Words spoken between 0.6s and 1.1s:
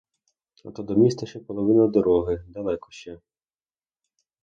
А то до